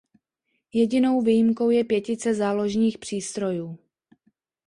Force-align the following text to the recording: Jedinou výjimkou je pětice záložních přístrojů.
Jedinou 0.73 1.21
výjimkou 1.21 1.69
je 1.69 1.83
pětice 1.83 2.33
záložních 2.33 2.97
přístrojů. 2.97 3.79